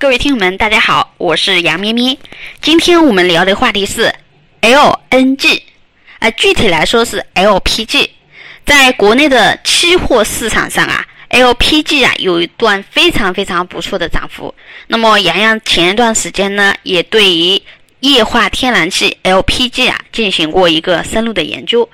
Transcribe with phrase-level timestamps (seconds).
[0.00, 2.16] 各位听友们，大家好，我是杨咩咩。
[2.60, 4.14] 今天我们聊的话题是
[4.60, 5.62] LNG，
[6.20, 8.08] 啊，具体来说是 LPG。
[8.64, 14.54] 在国内的期货市场上啊，LPG 啊有一段非常非常不错的涨幅。
[14.86, 17.60] 那么洋洋前一段时间呢，也对于
[17.98, 21.90] 液化天然气 LPG 啊进行过一个深入的研究。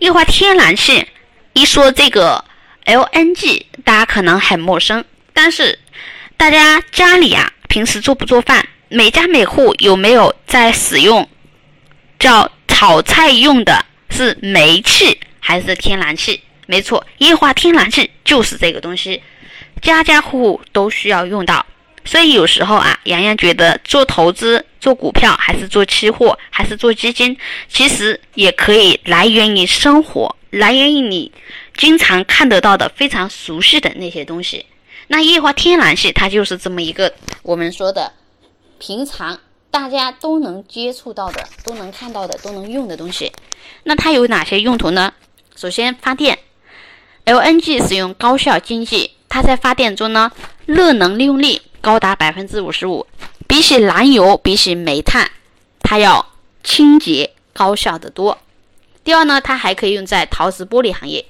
[0.00, 1.06] 液化天然气
[1.54, 2.44] 一说这个
[2.84, 5.78] LNG，大家可能很陌生，但是。
[6.36, 8.64] 大家家里啊，平时做不做饭？
[8.88, 11.26] 每家每户有没有在使用
[12.18, 16.40] 叫炒菜用的是煤气还是天然气？
[16.66, 19.22] 没错，液化天然气就是这个东西，
[19.80, 21.64] 家家户户都需要用到。
[22.04, 27.36] 所以有时候啊，洋洋觉得做投资、做股票还是做期货还是做基金，
[27.68, 31.32] 其实也可以来源于生活，来源于你
[31.76, 34.64] 经常看得到的、非常熟悉的那些东西。
[35.08, 37.12] 那液化天然气它就是这么一个
[37.42, 38.12] 我们说的
[38.78, 39.38] 平常
[39.70, 43.30] 大家都能接触到的、都能看到的、都能用的东西。
[43.84, 45.12] 那它有哪些用途呢？
[45.54, 46.38] 首先发电
[47.24, 50.32] ，LNG 使用高效经济，它在发电中呢，
[50.64, 53.06] 热能利用率高达百分之五十五，
[53.46, 55.30] 比起燃油、比起煤炭，
[55.80, 56.26] 它要
[56.64, 58.38] 清洁高效的多。
[59.04, 61.24] 第二呢，它还可以用在陶瓷玻璃行业。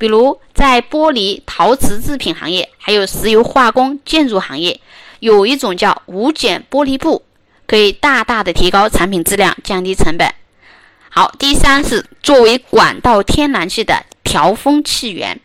[0.00, 4.80] 比如在玻璃、陶瓷制品行业，还有石油化工、建筑行业，
[5.18, 7.22] 有一种叫无碱玻璃布，
[7.66, 10.32] 可以大大的提高产品质量，降低成本。
[11.10, 15.38] 好，第三是作为管道天然气的调风气源，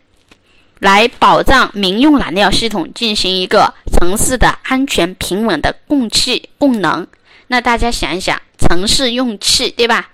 [0.78, 7.06] 来保障民用燃料系统进行一个城市的安全平稳的供气供能。
[7.48, 10.12] 那大家想一想，城市用气对吧？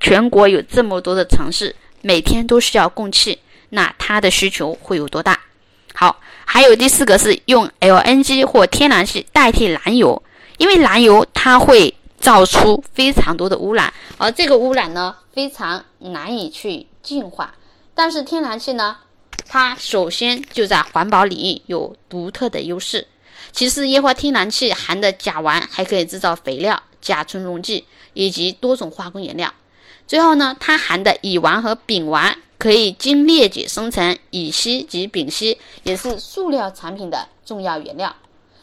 [0.00, 3.40] 全国有这么多的城市，每天都需要供气。
[3.74, 5.36] 那它的需求会有多大？
[5.94, 10.22] 好，还有第四个是用 LNG 或天然气代替燃油，
[10.58, 17.52] 因为燃油它会造出非常多的污染，而这个污染呢非常难以去净化。
[17.96, 18.96] 但是天然气呢，
[19.48, 23.08] 它首先就在环保领域有独特的优势。
[23.50, 29.52] 其次，液化天然气含的甲烷还可以制造肥料、甲醇溶剂以及多种化工原料。
[30.06, 32.34] 最后呢，它含的乙烷和丙烷。
[32.64, 38.16] 可以经裂解生成乙烯及丙烯，也是塑料产品的重要原料。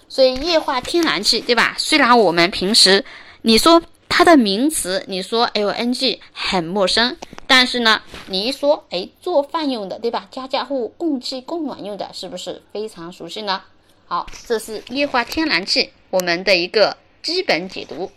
[0.10, 1.76] 所以液化天然气，对吧？
[1.78, 3.06] 虽然我们平时
[3.44, 3.80] 你说
[4.10, 10.28] 它的名词，你说 LNG 很陌生，但是呢，你一说，哎，做饭用的，对吧？
[10.32, 13.62] 家家户户供气供暖用的，是不是非常熟悉呢？
[14.08, 18.12] 好，这是液化天然气我们的一个基本解读。